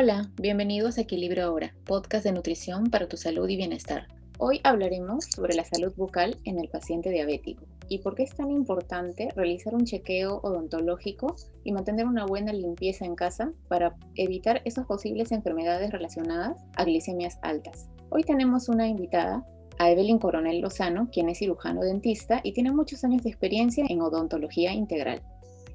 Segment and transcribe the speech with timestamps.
[0.00, 4.06] Hola, bienvenidos a Equilibrio Ahora, podcast de nutrición para tu salud y bienestar.
[4.38, 8.52] Hoy hablaremos sobre la salud bucal en el paciente diabético y por qué es tan
[8.52, 11.34] importante realizar un chequeo odontológico
[11.64, 17.40] y mantener una buena limpieza en casa para evitar esas posibles enfermedades relacionadas a glicemias
[17.42, 17.88] altas.
[18.10, 19.44] Hoy tenemos una invitada,
[19.80, 24.00] a Evelyn Coronel Lozano, quien es cirujano dentista y tiene muchos años de experiencia en
[24.00, 25.22] odontología integral.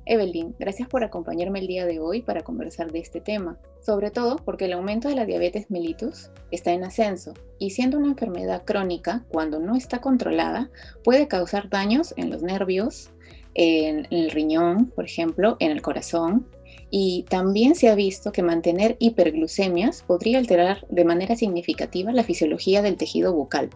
[0.05, 4.35] Evelyn, gracias por acompañarme el día de hoy para conversar de este tema, sobre todo
[4.35, 9.23] porque el aumento de la diabetes mellitus está en ascenso y siendo una enfermedad crónica,
[9.29, 10.69] cuando no está controlada,
[11.03, 13.11] puede causar daños en los nervios,
[13.53, 16.47] en el riñón, por ejemplo, en el corazón,
[16.89, 22.81] y también se ha visto que mantener hiperglucemias podría alterar de manera significativa la fisiología
[22.81, 23.69] del tejido bucal,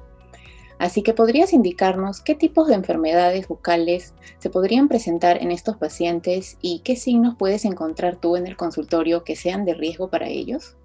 [0.79, 6.57] Así que podrías indicarnos qué tipos de enfermedades bucales se podrían presentar en estos pacientes
[6.61, 10.75] y qué signos puedes encontrar tú en el consultorio que sean de riesgo para ellos.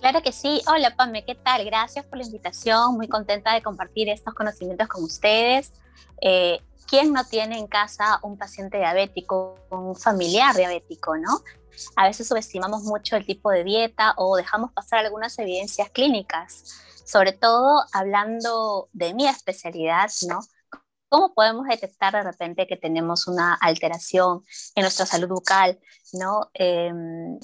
[0.00, 0.60] Claro que sí.
[0.68, 1.64] Hola Pame, ¿qué tal?
[1.64, 2.94] Gracias por la invitación.
[2.94, 5.72] Muy contenta de compartir estos conocimientos con ustedes.
[6.20, 11.40] Eh, ¿Quién no tiene en casa un paciente diabético, un familiar diabético, no?
[11.96, 17.32] A veces subestimamos mucho el tipo de dieta o dejamos pasar algunas evidencias clínicas sobre
[17.32, 20.40] todo hablando de mi especialidad, ¿no?
[21.08, 24.42] ¿Cómo podemos detectar de repente que tenemos una alteración
[24.74, 25.78] en nuestra salud bucal,
[26.12, 26.50] ¿no?
[26.52, 27.38] Em,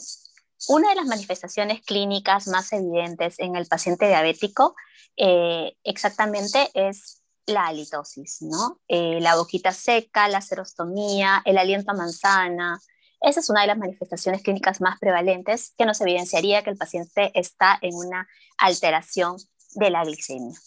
[0.69, 4.75] una de las manifestaciones clínicas más evidentes en el paciente diabético
[5.17, 8.81] eh, exactamente es la halitosis, ¿no?
[8.89, 12.81] Eh, la boquita seca, la serostomía, el aliento a manzana.
[13.23, 17.31] Esa es una de las manifestaciones clínicas más prevalentes que nos evidenciaría que el paciente
[17.39, 18.29] está en una
[18.59, 19.37] alteración
[19.75, 20.59] de la glicemia.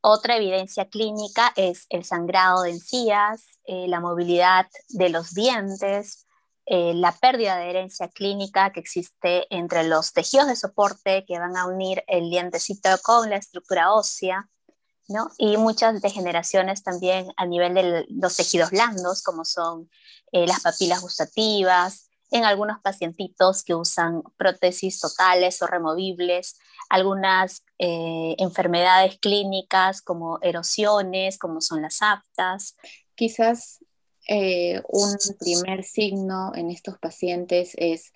[0.00, 6.26] Otra evidencia clínica es el sangrado de encías, eh, la movilidad de los dientes,
[6.64, 11.56] eh, la pérdida de herencia clínica que existe entre los tejidos de soporte que van
[11.56, 14.48] a unir el dientecito con la estructura ósea,
[15.08, 15.30] ¿no?
[15.38, 19.90] y muchas degeneraciones también a nivel de los tejidos blandos, como son
[20.32, 26.58] eh, las papilas gustativas, en algunos pacientitos que usan prótesis totales o removibles,
[26.90, 32.76] algunas eh, enfermedades clínicas como erosiones, como son las aftas.
[33.14, 33.82] Quizás
[34.28, 38.12] eh, un primer signo en estos pacientes es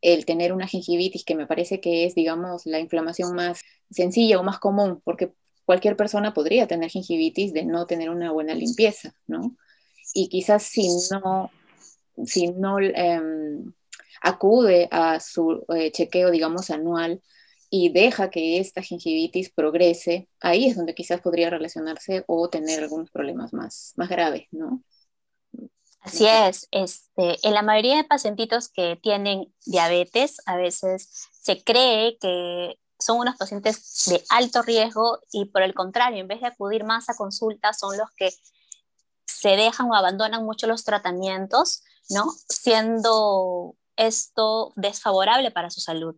[0.00, 4.42] el tener una gingivitis, que me parece que es, digamos, la inflamación más sencilla o
[4.42, 5.32] más común, porque
[5.64, 9.56] cualquier persona podría tener gingivitis de no tener una buena limpieza, ¿no?
[10.14, 11.50] Y quizás si no,
[12.24, 13.72] si no em,
[14.20, 17.22] acude a su eh, chequeo, digamos, anual,
[17.74, 23.10] y deja que esta gingivitis progrese, ahí es donde quizás podría relacionarse o tener algunos
[23.10, 24.82] problemas más, más graves, ¿no?
[26.02, 32.18] Así es, este, en la mayoría de pacientitos que tienen diabetes, a veces se cree
[32.20, 36.84] que son unos pacientes de alto riesgo y por el contrario, en vez de acudir
[36.84, 38.32] más a consultas, son los que
[39.26, 42.32] se dejan o abandonan mucho los tratamientos, ¿no?
[42.48, 46.16] Siendo esto desfavorable para su salud.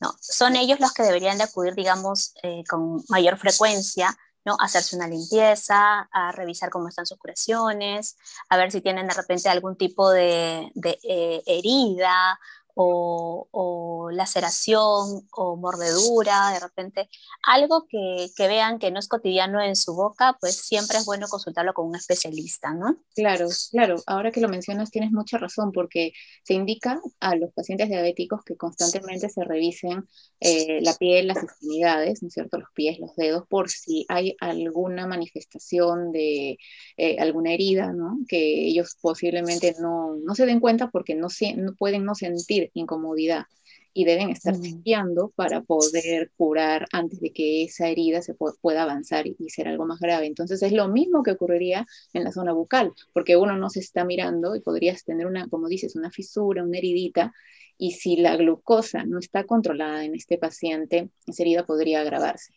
[0.00, 0.14] ¿no?
[0.20, 4.56] Son ellos los que deberían de acudir, digamos, eh, con mayor frecuencia, ¿no?
[4.60, 8.16] hacerse una limpieza, a revisar cómo están sus curaciones,
[8.48, 10.72] a ver si tienen de repente algún tipo de,
[11.02, 12.38] eh, herida
[12.78, 17.08] o, laceración o mordedura, de repente
[17.42, 21.74] algo que, vean que no es cotidiano en su boca, pues siempre es bueno consultarlo
[21.74, 22.96] con un especialista, ¿no?
[23.14, 23.96] Claro, claro.
[24.06, 26.12] Ahora que lo mencionas tienes mucha razón porque
[26.44, 30.06] se indica a los pacientes diabéticos que constantemente se revisen
[30.40, 32.58] eh, la piel, las extremidades, ¿no es cierto?
[32.58, 36.58] Los pies, los dedos, por si hay alguna manifestación de
[36.96, 38.18] eh, alguna herida, ¿no?
[38.28, 43.46] Que ellos posiblemente no, no se den cuenta porque no, no pueden no sentir incomodidad
[43.92, 49.26] y deben estar limpiando para poder curar antes de que esa herida se pueda avanzar
[49.26, 50.26] y ser algo más grave.
[50.26, 54.04] Entonces es lo mismo que ocurriría en la zona bucal, porque uno no se está
[54.04, 57.32] mirando y podrías tener una, como dices, una fisura, una heridita,
[57.78, 62.52] y si la glucosa no está controlada en este paciente, esa herida podría agravarse.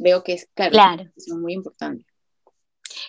[0.00, 2.04] Veo que es, claro, Es muy importante.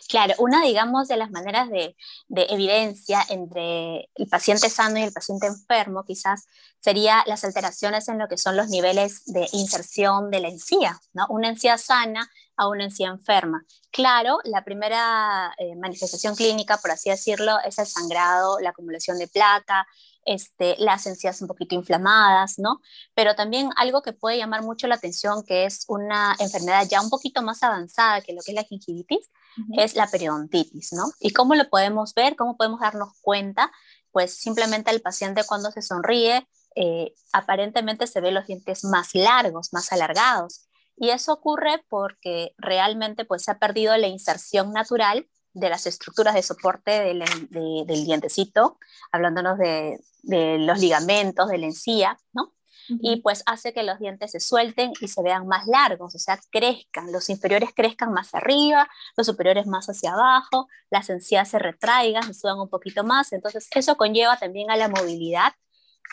[0.08, 1.96] Claro, una, digamos, de las maneras de,
[2.30, 6.48] evidencia entre el paciente sano y el paciente enfermo, quizás,
[6.80, 11.28] sería las alteraciones en lo que son los niveles de inserción de la encía, ¿no?
[11.30, 13.64] Una encía sana a una encía enferma.
[13.92, 19.28] Claro, la primera eh, manifestación clínica, por así decirlo, es el sangrado, la acumulación de
[19.28, 19.88] plata,
[20.26, 22.82] este, las encías un poquito inflamadas, ¿no?
[23.14, 27.10] Pero también algo que puede llamar mucho la atención, que es una enfermedad ya un
[27.10, 29.30] poquito más avanzada que lo que es la gingivitis,
[29.78, 31.04] es la periodontitis, ¿no?
[31.20, 32.38] ¿Y cómo lo podemos ver?
[32.38, 33.70] ¿Cómo podemos darnos cuenta
[34.12, 39.74] pues simplemente el paciente cuando se sonríe, eh, aparentemente se ve los dientes más largos,
[39.74, 40.68] más alargados.
[40.98, 46.34] Y eso ocurre porque realmente pues se ha perdido la inserción natural de las estructuras
[46.34, 48.78] de soporte del, del dientecito,
[49.12, 52.54] hablándonos de, de, los ligamentos, de la encía, ¿no?
[52.88, 56.40] Y pues hace que los dientes se suelten y se vean más largos, o sea,
[56.52, 62.24] crezcan, los inferiores crezcan más arriba, los superiores más hacia abajo, las encías se retraigan,
[62.24, 65.54] se suban un poquito más, entonces eso conlleva también a la movilidad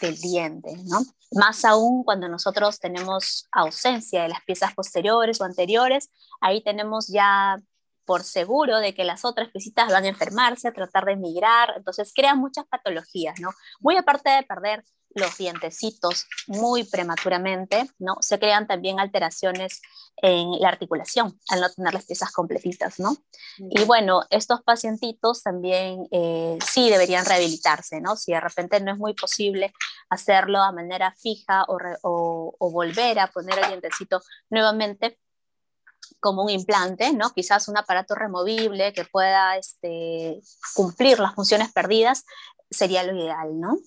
[0.01, 1.01] del diente, ¿no?
[1.33, 7.61] Más aún cuando nosotros tenemos ausencia de las piezas posteriores o anteriores, ahí tenemos ya
[8.09, 12.11] por seguro de que las otras piecitas van a enfermarse, a tratar de emigrar, entonces
[12.15, 13.51] crean muchas patologías, ¿no?
[13.81, 18.17] Muy aparte de perder los dientecitos muy prematuramente, ¿no?
[18.21, 19.83] Se crean también alteraciones
[20.23, 23.15] en la articulación al no tener las piezas completitas, ¿no?
[23.59, 28.17] Y bueno, estos pacientitos también eh, sí deberían rehabilitarse, ¿no?
[28.17, 29.75] Si de repente no es muy posible
[30.09, 35.19] hacerlo a manera fija o, o volver a poner el dientecito nuevamente,
[36.21, 37.31] como un implante, ¿no?
[37.31, 40.41] Quizás un aparato removible que pueda este,
[40.75, 42.25] cumplir las funciones perdidas
[42.71, 43.79] sería lo ideal, ¿no?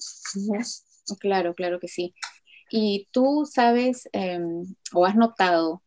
[1.19, 2.13] Claro, claro que sí.
[2.69, 4.63] Y tú sabes em,
[4.93, 5.83] o has notado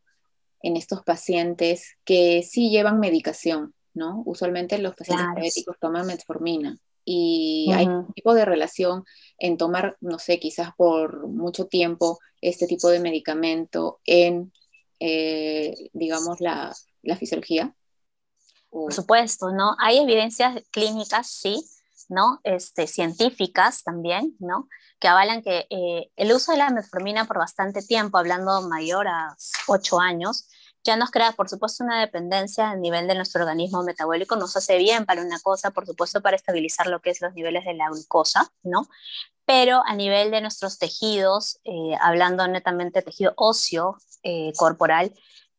[0.60, 4.22] en estos pacientes que sí llevan medicación, ¿no?
[4.26, 9.04] Usualmente los pacientes diabéticos toman metformina y hay un tipo de relación
[9.38, 14.52] en tomar, no sé, quizás por mucho tiempo este tipo de medicamento en,
[15.00, 17.74] eh, digamos, la, la fisiología.
[18.70, 19.76] Por supuesto, ¿no?
[19.78, 21.64] Hay evidencias clínicas, sí,
[22.08, 22.40] ¿no?
[22.42, 24.68] Este, científicas también, ¿no?
[24.98, 29.36] Que avalan que eh, el uso de la metformina por bastante tiempo, hablando mayor a
[29.68, 30.48] 8 años,
[30.84, 34.76] ya nos crea, por supuesto, una dependencia a nivel de nuestro organismo metabólico, nos hace
[34.76, 37.88] bien para una cosa, por supuesto, para estabilizar lo que es los niveles de la
[37.88, 38.86] glucosa, ¿no?
[39.46, 45.12] Pero a nivel de nuestros tejidos, eh, hablando netamente de tejido óseo eh, corporal,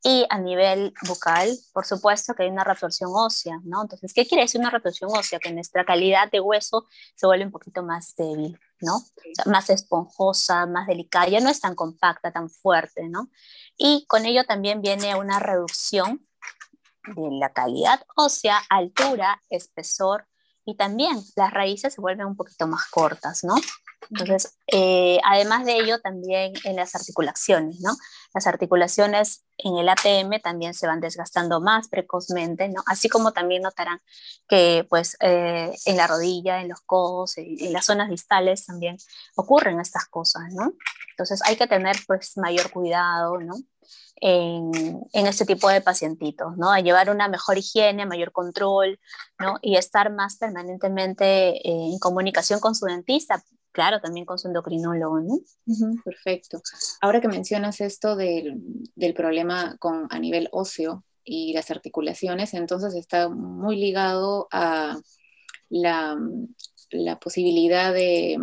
[0.08, 3.82] y a nivel bucal, por supuesto que hay una reabsorción ósea, ¿no?
[3.82, 5.40] Entonces, ¿qué quiere decir una reabsorción ósea?
[5.40, 6.86] Que nuestra calidad de hueso
[7.16, 9.02] se vuelve un poquito más débil, ¿no?
[9.48, 13.32] más esponjosa, más delicada, ya no es tan compacta, tan fuerte, ¿no?
[13.78, 16.24] Y con ello también viene una reducción
[17.08, 20.28] de la calidad ósea, altura, espesor,
[20.66, 23.56] y también las raíces se vuelven un poquito más cortas, ¿no?
[24.12, 27.96] Entonces, eh, además de ello, también en las articulaciones, ¿no?
[28.34, 32.84] Las articulaciones en el ATM también se van desgastando más precozmente, ¿no?
[32.86, 34.00] Así como también notarán
[34.48, 38.98] que, pues, eh, en la rodilla, en los codos, en, las zonas distales también
[39.36, 40.74] ocurren estas cosas, ¿no?
[41.12, 43.56] Entonces, hay que tener, pues, mayor cuidado, ¿no?
[44.22, 44.72] En,
[45.12, 46.72] en, este tipo de pacientitos, ¿no?
[46.72, 48.98] A llevar una mejor higiene, mayor control,
[49.40, 49.60] ¿no?
[49.62, 53.44] Y estar más permanentemente en comunicación con su dentista
[53.76, 55.40] claro, también con su endocrinólogo, ¿no?
[56.04, 56.62] perfecto.
[57.02, 58.62] Ahora que mencionas esto del,
[59.14, 64.98] problema con, a nivel óseo y las articulaciones, entonces está muy ligado a
[65.70, 66.18] la,
[67.20, 68.38] posibilidad de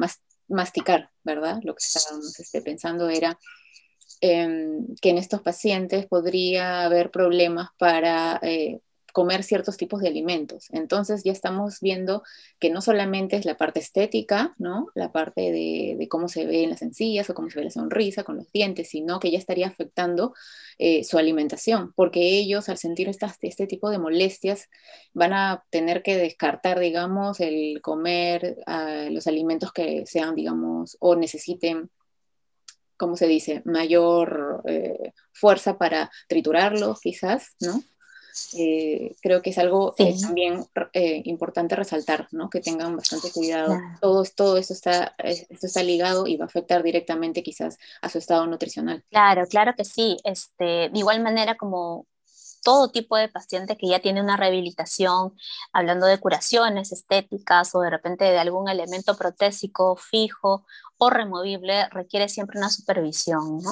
[0.48, 1.60] masticar, ¿verdad?
[1.62, 3.38] Lo que estábamos este, pensando era
[4.22, 8.80] em, que en estos pacientes podría haber problemas para eh,
[9.12, 10.68] comer ciertos tipos de alimentos.
[10.70, 12.22] Entonces ya estamos viendo
[12.58, 14.88] que no solamente es la parte estética, ¿no?
[14.94, 18.36] La parte de, cómo se ven las encías o cómo se ve la sonrisa con
[18.36, 20.34] los dientes, sino que ya estaría afectando
[20.78, 24.68] eh, su alimentación, porque ellos al sentir este tipo de molestias
[25.12, 31.16] van a tener que descartar, digamos, el comer ah, los alimentos que sean, digamos, o
[31.16, 31.90] necesiten
[33.02, 33.62] ¿cómo se dice?
[33.64, 37.82] Mayor eh, fuerza para triturarlos, quizás, ¿no?
[38.56, 42.48] Eh, creo que es algo también eh, importante resaltar, ¿no?
[42.48, 43.76] que tengan bastante cuidado.
[44.00, 48.18] Todo, todo esto, está, esto está ligado y va a afectar directamente quizás a su
[48.18, 49.02] estado nutricional.
[49.10, 50.16] Claro, claro que sí.
[50.22, 52.06] Este, de igual manera como
[52.62, 55.36] todo tipo de paciente que ya tiene una rehabilitación,
[55.72, 60.64] hablando de curaciones estéticas o de repente de algún elemento protésico fijo
[60.98, 63.58] o removible, requiere siempre una supervisión.
[63.58, 63.70] ¿no?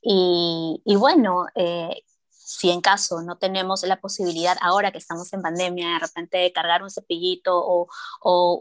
[0.00, 5.94] Y, bueno, eh, si en caso no tenemos la posibilidad ahora que estamos en pandemia
[5.94, 7.88] de repente de cargar un cepillito o,
[8.22, 8.54] o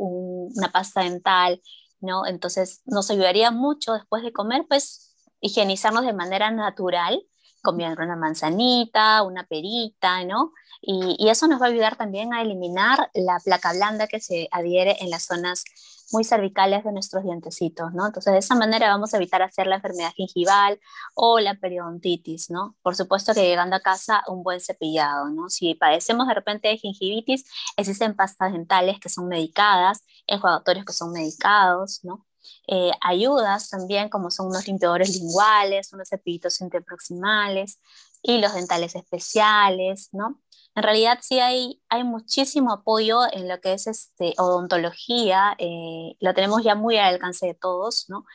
[0.55, 1.61] una pasta dental,
[2.01, 2.25] ¿no?
[2.25, 7.23] Entonces nos ayudaría mucho después de comer, pues higienizarnos de manera natural,
[7.67, 10.53] comiendo una manzanita, una perita, ¿no?
[10.81, 14.95] Y, eso nos va a ayudar también a eliminar la placa blanda que se adhiere
[15.01, 15.65] en las zonas
[16.13, 18.05] muy cervicales de nuestros dientecitos, ¿no?
[18.05, 20.79] Entonces, de esa manera vamos a evitar hacer la enfermedad gingival
[21.13, 22.77] o la periodontitis, ¿no?
[22.81, 25.49] Por supuesto que llegando a casa, un buen cepillado, ¿no?
[25.49, 27.43] Si padecemos de repente de gingivitis,
[27.75, 32.26] existen pastas dentales que son medicadas, enjuagatorios que son medicados, ¿no?
[32.67, 37.79] Eh, ayudas también, como son unos limpiadores linguales, unos cepillitos interproximales,
[38.23, 40.41] los dentales especiales, ¿no?
[40.75, 46.35] En realidad sí hay, hay muchísimo apoyo en lo que es este, odontología, eh, lo
[46.35, 48.25] tenemos ya muy al alcance de todos, ¿no?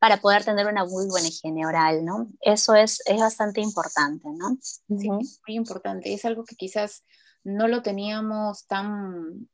[0.00, 2.26] Para poder tener una muy buena higiene oral, ¿no?
[2.40, 4.56] Eso es, es bastante importante, ¿no?
[4.60, 6.12] Sí, muy importante.
[6.12, 7.04] Es algo que quizás
[7.44, 9.48] no lo teníamos tan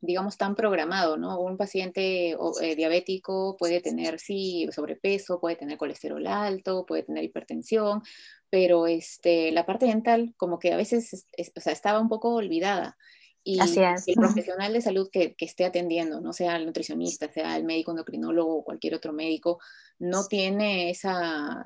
[0.00, 1.40] digamos, tan programado, ¿no?
[1.40, 8.02] Un paciente eh, diabético puede tener, sí, sobrepeso, puede tener colesterol alto, puede tener hipertensión,
[8.50, 11.26] pero este, la parte dental como que a veces
[11.56, 12.96] o sea, estaba un poco olvidada.
[13.42, 13.66] Y el
[14.16, 18.56] profesional de salud que, que, esté atendiendo, no sea el nutricionista, sea el médico endocrinólogo
[18.56, 19.60] o cualquier otro médico,
[19.98, 21.64] no tiene esa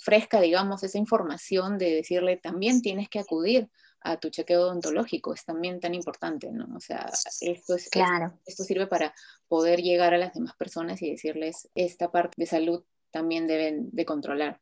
[0.00, 3.68] fresca, digamos, esa información de decirle también tienes que acudir
[4.04, 6.76] a tu chequeo odontológico, es también tan importante, ¿no?
[6.76, 8.38] O sea, esto, es, claro.
[8.44, 9.14] esto, sirve para
[9.48, 14.04] poder llegar a las demás personas y decirles, esta parte de salud también deben de
[14.04, 14.60] controlar.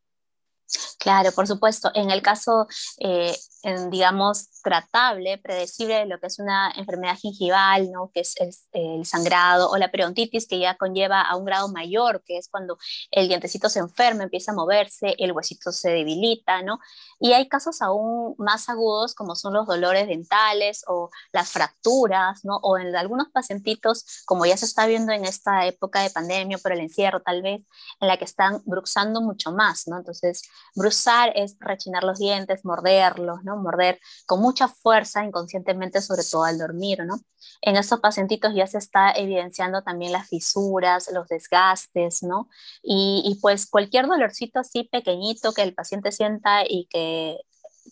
[1.03, 1.91] Claro, por supuesto.
[1.95, 2.69] En el caso,
[3.01, 3.35] eh,
[3.91, 8.13] digamos, tratable, predecible de lo que es una enfermedad gingival, ¿no?
[8.15, 8.37] que es,
[8.73, 12.79] el sangrado, o la periodontitis, que ya conlleva a un grado mayor, que es cuando
[13.11, 16.79] el dientecito se enferma, empieza a moverse, el huesito se debilita, ¿no?
[17.19, 22.59] Y hay casos aún más agudos, como son los dolores dentales o las fracturas, ¿no?
[22.63, 26.73] O en algunos pacientitos, como ya se está viendo en esta época de pandemia, por
[26.73, 27.63] el encierro tal vez,
[28.01, 29.99] en la que están bruxando mucho más, ¿no?
[29.99, 30.43] Entonces,
[31.35, 33.57] es rechinar los dientes, morderlos, ¿no?
[33.57, 37.21] Morder con mucha fuerza inconscientemente, sobre todo al dormir, ¿no?
[37.61, 42.49] En estos pacientitos ya se está evidenciando también las fisuras, los desgastes, ¿no?
[42.83, 47.39] Y, pues cualquier dolorcito así pequeñito que el paciente sienta y que,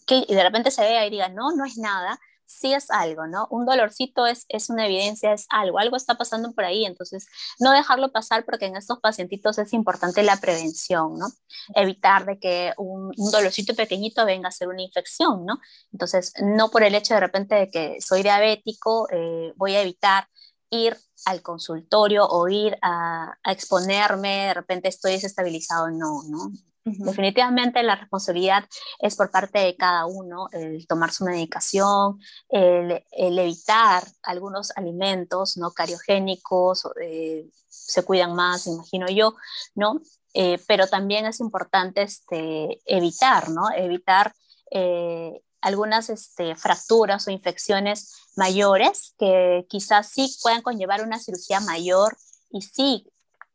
[0.07, 2.19] que de repente se vea y diga, no, no es nada,
[2.51, 3.47] sí es algo, ¿no?
[3.51, 7.27] Un dolorcito es, es una evidencia, es algo, algo está pasando por ahí, entonces
[7.59, 11.29] no dejarlo pasar porque en estos pacientitos es importante la prevención, ¿no?
[11.75, 15.61] Evitar de que un, dolorcito pequeñito venga a ser una infección, ¿no?
[15.93, 20.29] Entonces, no por el hecho de repente de que soy diabético, eh, voy a evitar
[20.71, 26.51] ir al consultorio o ir a, a, exponerme, de repente estoy desestabilizado, no, ¿no?
[26.85, 28.65] Definitivamente la responsabilidad
[29.01, 32.19] es por parte de cada uno, el tomar su medicación,
[32.49, 39.35] el, evitar algunos alimentos no cariogénicos, eh, se cuidan más, imagino yo,
[39.75, 40.01] ¿no?
[40.33, 43.71] Eh, pero también es importante este, evitar, ¿no?
[43.77, 44.33] Evitar
[44.71, 52.17] eh, algunas este, fracturas o infecciones mayores que quizás sí puedan conllevar una cirugía mayor
[52.51, 53.07] y sí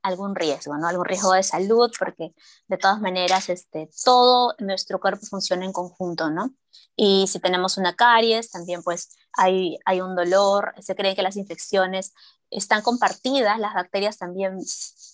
[0.05, 0.87] algún riesgo, ¿no?
[0.87, 2.33] Algún riesgo de salud, porque
[2.67, 6.53] de todas maneras este, todo nuestro cuerpo funciona en conjunto, ¿no?
[6.95, 11.37] Y si tenemos una caries, también pues hay, hay un dolor, se cree que las
[11.37, 12.13] infecciones
[12.51, 14.59] están compartidas, las bacterias también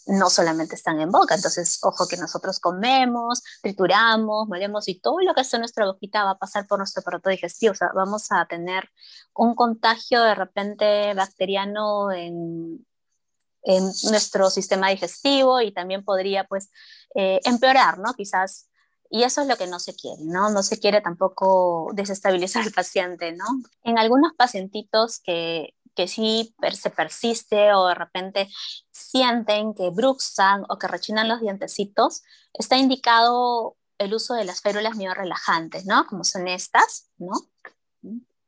[0.08, 5.34] no solamente están en boca, entonces ojo que nosotros comemos, trituramos, molemos y todo lo
[5.34, 8.28] que está en nuestra boquita va a pasar por nuestro aparato digestivo, o sea, vamos
[8.32, 8.90] a tener
[9.34, 12.86] un contagio de repente bacteriano en,
[13.64, 16.70] en nuestro sistema digestivo y también podría pues
[17.16, 18.14] eh, empeorar, ¿no?
[18.14, 18.70] Quizás,
[19.10, 20.50] y eso es lo que no se quiere, ¿no?
[20.50, 23.46] No se quiere tampoco desestabilizar al paciente, ¿no?
[23.84, 28.50] En algunos pacientitos que, que sí se persiste o de repente
[28.92, 34.98] sienten que bruxan o que rechinan los dientecitos, está indicado el uso de las férulas
[34.98, 36.08] relajantes, ¿no?
[36.08, 37.34] Como son estas, ¿no?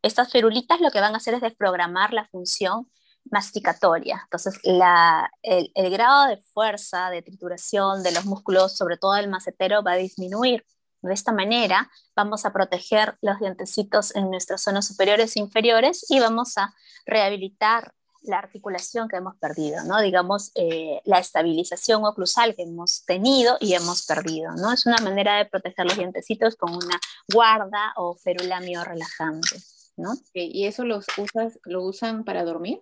[0.02, 2.90] Estas ferulitas lo que van a hacer es desprogramar la función
[3.30, 4.22] masticatoria.
[4.24, 9.94] Entonces, el, grado de fuerza, de trituración de los músculos, sobre todo el macetero, va
[9.94, 10.66] a disminuir.
[11.02, 16.20] De esta manera, vamos a proteger los dientecitos en nuestras zonas superiores e inferiores y
[16.20, 16.74] vamos a
[17.06, 20.00] rehabilitar la articulación que hemos perdido, ¿no?
[20.02, 24.72] Digamos, eh, la estabilización oclusal que hemos tenido y hemos perdido, ¿no?
[24.72, 27.00] Es una manera de proteger los dientecitos con una
[27.34, 29.58] guarda o férula relajante,
[29.98, 30.14] ¿no?
[30.34, 32.82] ¿Y eso los usas, lo usan para dormir?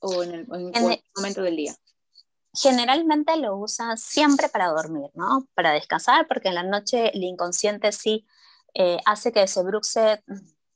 [0.00, 0.46] O en, el,
[1.16, 1.74] momento del día?
[2.54, 5.46] Generalmente lo usa siempre para dormir, ¿no?
[5.54, 8.26] Para descansar, porque en la noche el inconsciente sí
[8.74, 10.22] eh, hace que se bruxe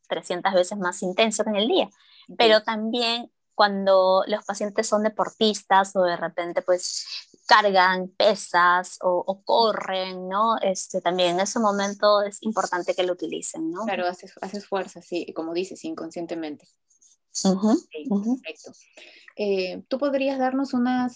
[0.09, 1.91] 300 veces más intenso que en el día.
[2.37, 7.05] Pero también cuando los pacientes son deportistas o de repente pues
[7.47, 10.57] cargan pesas o, corren, ¿no?
[10.63, 13.85] Este, también en ese momento es importante que lo utilicen, ¿no?
[13.85, 16.69] Claro, haces, haces fuerza, sí, como dices, inconscientemente.
[17.33, 18.73] Perfecto.
[19.37, 21.09] Eh, ¿Tú podrías darnos una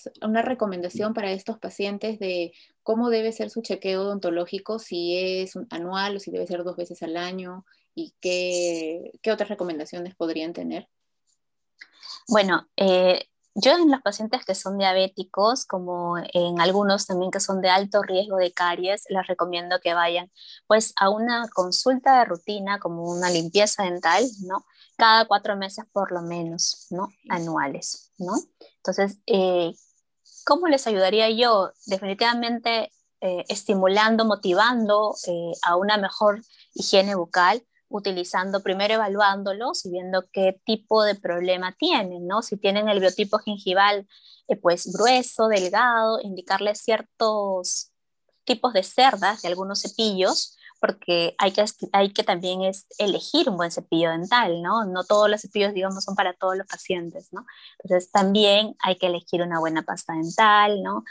[0.42, 2.52] recomendación para estos pacientes de
[2.82, 7.02] cómo debe ser su chequeo odontológico, si es anual o si debe ser dos veces
[7.02, 7.66] al año?
[7.94, 10.88] ¿Y qué, otras recomendaciones podrían tener?
[12.28, 17.60] Bueno, eh, yo en los pacientes que son diabéticos, como en algunos también que son
[17.60, 20.30] de alto riesgo de caries, les recomiendo que vayan
[20.66, 24.64] pues a una consulta de rutina como una limpieza dental, ¿no?
[24.96, 27.08] Cada cuatro meses por lo menos, ¿no?
[27.28, 28.34] Anuales, ¿no?
[28.76, 29.72] Entonces, eh,
[30.44, 31.72] ¿cómo les ayudaría yo?
[31.86, 36.42] Definitivamente eh, estimulando, motivando eh, a una mejor
[36.74, 42.42] higiene bucal, utilizando, primero evaluándolos y viendo qué tipo de problema tienen, ¿no?
[42.42, 44.06] Si tienen el biotipo gingival,
[44.62, 47.92] pues grueso, delgado, indicarles ciertos
[48.44, 53.56] tipos de cerdas de algunos cepillos, porque hay que, hay que también es elegir un
[53.56, 54.84] buen cepillo dental, ¿no?
[54.84, 57.46] No todos los cepillos, digamos, son para todos los pacientes, ¿no?
[57.82, 61.02] Entonces también hay que elegir una buena pasta dental, ¿no?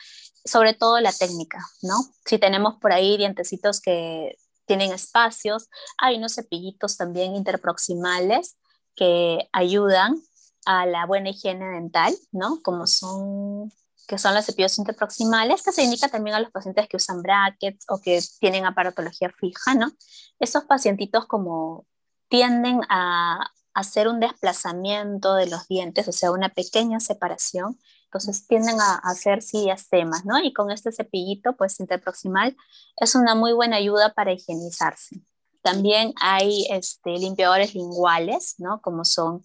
[0.45, 1.95] Sobre todo la técnica, ¿no?
[2.23, 4.37] Si tenemos por ahí dientecitos que
[4.67, 8.57] tienen espacios, hay unos cepillitos también interproximales
[8.95, 10.21] que ayudan
[10.67, 12.61] a la buena higiene dental, ¿no?
[12.61, 13.73] Como son
[14.07, 17.85] que son los cepillos interproximales, que se indica también a los pacientes que usan brackets
[17.89, 19.91] o que tienen aparatología fija, ¿no?
[20.39, 21.85] Esos pacientitos como
[22.27, 28.79] tienden a hacer un desplazamiento de los dientes, o sea, una pequeña separación, entonces tienden
[28.79, 30.39] a, hacer diastemas, ¿no?
[30.39, 32.55] Y con este cepillito, pues interproximal,
[32.97, 35.21] es una muy buena ayuda para higienizarse.
[35.63, 38.81] También hay este, limpiadores linguales, ¿no?
[38.81, 39.43] Como son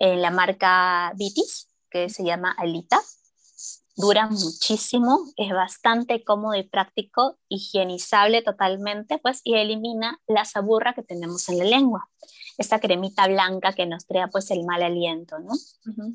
[0.00, 3.00] eh, la marca Vitis, que se llama Alita,
[4.00, 11.02] dura muchísimo, es bastante cómodo y práctico, higienizable totalmente, pues, y elimina la saburra que
[11.02, 12.08] tenemos en la lengua.
[12.58, 15.52] Esta cremita blanca que nos crea, pues, el mal aliento, ¿no?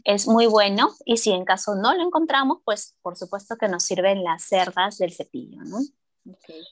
[0.04, 3.84] Es muy bueno, y si en caso no lo encontramos, pues, por supuesto que nos
[3.84, 5.80] sirven las cerdas del cepillo, ¿no?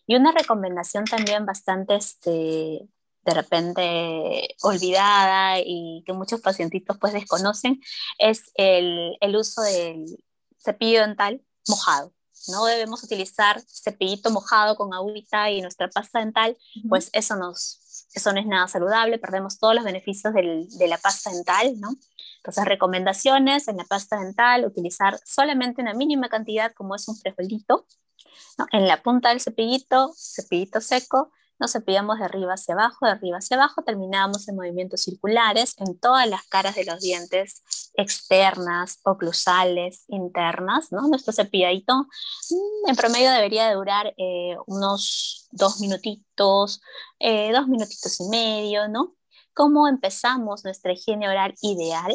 [0.07, 2.87] Y una recomendación también bastante, este,
[3.25, 7.81] de repente olvidada y que muchos pacientitos pues desconocen
[8.19, 10.05] es el, el uso del
[10.63, 12.13] cepillo dental mojado.
[12.47, 16.57] No debemos utilizar cepillito mojado con agüita y nuestra pasta dental,
[16.89, 20.97] pues eso, nos, eso no es nada saludable, perdemos todos los beneficios del, de la
[20.97, 21.95] pasta dental, ¿no?
[22.37, 27.87] Entonces, recomendaciones en la pasta dental, utilizar solamente una mínima cantidad como es un frijolito,
[28.57, 28.67] ¿no?
[28.73, 31.31] En la punta del cepillito, cepillito seco,
[31.63, 35.97] nos cepillamos de arriba hacia abajo, de arriba hacia abajo, terminamos en movimientos circulares en
[35.97, 41.07] todas las caras de los dientes externas, oclusales, internas, ¿no?
[41.07, 46.81] Nuestro cepilladito mm, en promedio debería durar eh, unos dos minutitos,
[47.19, 49.15] eh, dos minutitos y medio, ¿no?
[49.53, 52.13] ¿Cómo empezamos nuestra higiene oral ideal?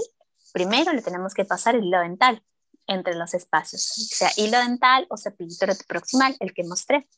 [0.53, 2.43] Primero le tenemos que pasar el hilo dental
[2.87, 7.09] entre los espacios, sea hilo dental o cepillito proximal, el que mostré.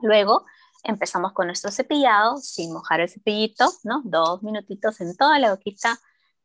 [0.00, 0.44] Luego
[0.86, 4.02] empezamos con nuestro cepillado sin mojar el cepillito, ¿no?
[4.04, 5.98] Dos minutitos en toda la boquita,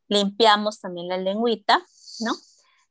[0.07, 1.81] limpiamos también la lengüita,
[2.19, 2.33] ¿no?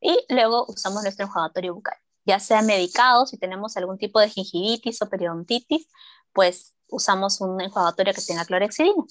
[0.00, 5.02] Y luego usamos nuestro enjuagatorio bucal, ya sea medicado, si tenemos algún tipo de gingivitis
[5.02, 5.88] o periodontitis,
[6.32, 9.04] pues usamos un enjuagatorio que tenga clorexidina.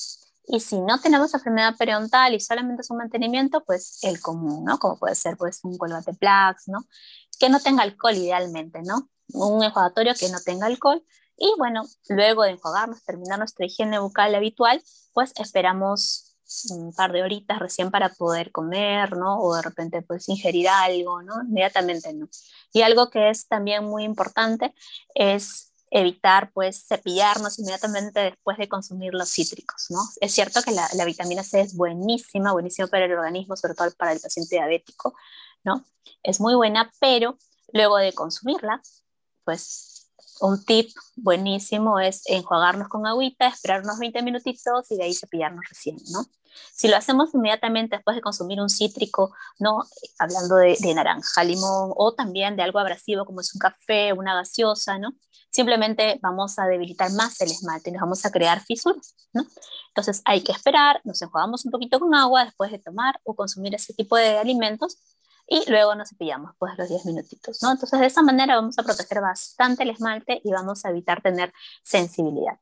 [0.52, 4.80] Y si no tenemos enfermedad periodontal y solamente es un mantenimiento, pues el común, ¿no?
[4.80, 6.86] Como puede ser pues un colgate plax, ¿no?
[7.38, 9.10] Que no tenga alcohol idealmente, ¿no?
[9.34, 11.06] Un enjuagatorio que no tenga alcohol
[11.40, 16.38] y bueno, luego de enjuagarnos, terminar nuestra higiene bucal habitual, pues esperamos
[16.72, 19.40] un par de horitas recién para poder comer, ¿no?
[19.40, 21.42] O de repente pues ingerir algo, ¿no?
[21.44, 22.28] Inmediatamente no.
[22.74, 24.74] Y algo que es también muy importante
[25.14, 30.02] es evitar pues cepillarnos inmediatamente después de consumir los cítricos, ¿no?
[30.22, 33.90] Es cierto que la, la, vitamina C es buenísima, buenísima para el organismo, sobre todo
[33.98, 35.16] para el paciente diabético,
[35.64, 35.86] ¿no?
[36.22, 37.38] Es muy buena, pero
[37.72, 38.82] luego de consumirla,
[39.46, 39.99] pues
[40.42, 45.66] un tip buenísimo es enjuagarnos con agüita, esperar unos 20 minutitos y de ahí cepillarnos
[45.70, 46.26] recién, ¿no?
[46.74, 49.84] Si lo hacemos inmediatamente después de consumir un cítrico, ¿no?
[50.18, 54.98] Hablando de, naranja, limón o también de algo abrasivo como es un café, una gaseosa,
[54.98, 55.14] ¿no?
[55.52, 59.46] Simplemente vamos a debilitar más el esmalte, nos vamos a crear fisuras, ¿no?
[59.90, 63.74] Entonces hay que esperar, nos enjuagamos un poquito con agua después de tomar o consumir
[63.76, 64.98] ese tipo de alimentos
[65.50, 67.72] y luego nos cepillamos pues los 10 minutitos, ¿no?
[67.72, 71.52] Entonces de esa manera vamos a proteger bastante el esmalte y vamos a evitar tener
[71.84, 72.60] sensibilidad.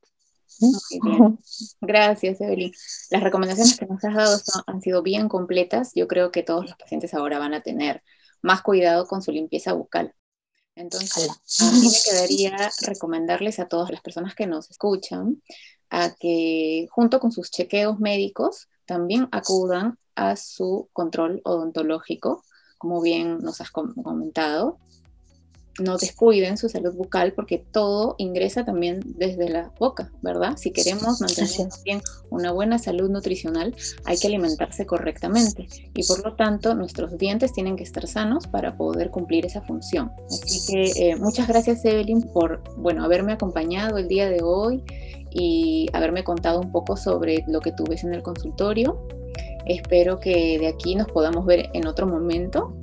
[0.60, 1.40] Muy bien.
[1.82, 2.72] Gracias, Evelyn.
[3.12, 5.92] Las recomendaciones que nos has dado han sido bien completas.
[5.94, 8.04] Yo creo que todos los pacientes ahora van a tener
[8.42, 10.14] más cuidado con su limpieza bucal.
[10.76, 15.42] Entonces, a mí me quedaría recomendarles a todas las personas que nos escuchan
[15.90, 22.44] a que junto con sus chequeos médicos también acudan a su control odontológico,
[22.78, 24.80] como bien nos has comentado
[25.80, 30.58] no descuiden su salud bucal porque todo ingresa también desde la boca, ¿verdad?
[30.58, 36.36] Si queremos mantener bien una buena salud nutricional, hay que alimentarse correctamente y por lo
[36.36, 40.12] tanto nuestros dientes tienen que estar sanos para poder cumplir esa función.
[40.28, 44.84] Así que eh, muchas gracias Evelyn por, bueno, haberme acompañado el día de hoy
[45.32, 49.08] y haberme contado un poco sobre lo que tú ves en el consultorio.
[49.68, 52.74] Espero que de aquí nos podamos ver en otro momento.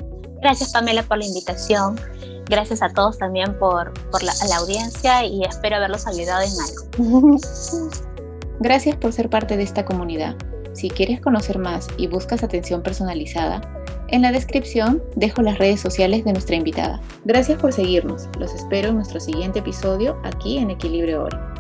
[0.41, 1.99] Gracias Pamela por la invitación.
[2.47, 3.93] Gracias a todos también por,
[4.23, 7.39] la, la audiencia y espero haberlos ayudado en algo.
[8.61, 10.37] Gracias por ser parte de esta comunidad.
[10.75, 13.63] Si quieres conocer más y buscas atención personalizada,
[14.09, 17.01] en la descripción dejo las redes sociales de nuestra invitada.
[17.25, 18.29] Gracias por seguirnos.
[18.39, 21.54] Los espero en nuestro siguiente episodio aquí en Equilibrio Ahora.